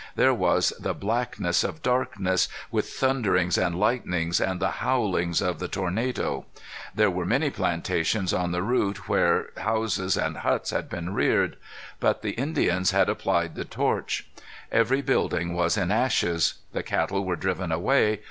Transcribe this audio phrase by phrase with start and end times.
[0.15, 5.67] There was the blackness of darkness, with thunderings and lightnings, and the howlings of the
[5.67, 6.47] tornado.
[6.95, 11.55] There were many plantations on the route where houses and huts had been reared.
[11.99, 14.27] But the Indians had applied the torch.
[14.71, 16.55] Every building was in ashes.
[16.73, 18.19] The cattle were driven away.